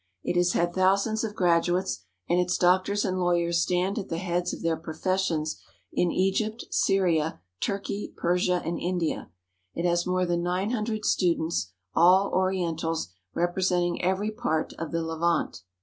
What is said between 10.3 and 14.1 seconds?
nine hundred students, all Orientals, representing